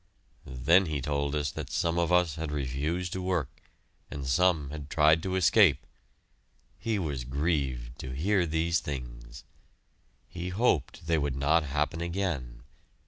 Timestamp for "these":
8.47-8.79